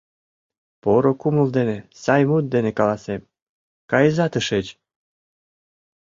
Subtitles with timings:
[0.81, 3.21] Поро кумыл дене, сай мут дене каласем:
[3.91, 4.67] кайыза тышеч!